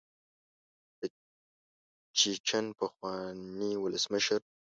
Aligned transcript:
د 0.99 1.01
چیچن 2.17 2.65
پخواني 2.79 3.71
ولسمشر. 3.79 4.41